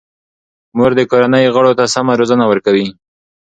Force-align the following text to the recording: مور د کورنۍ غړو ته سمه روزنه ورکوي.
مور 0.75 0.91
د 0.97 1.01
کورنۍ 1.11 1.45
غړو 1.55 1.71
ته 1.79 1.85
سمه 1.93 2.13
روزنه 2.19 2.45
ورکوي. 2.47 2.87